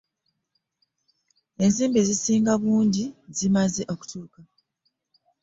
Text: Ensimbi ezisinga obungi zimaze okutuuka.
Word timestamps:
Ensimbi 1.63 1.97
ezisinga 2.03 2.49
obungi 2.57 3.05
zimaze 3.37 3.81
okutuuka. 3.93 4.39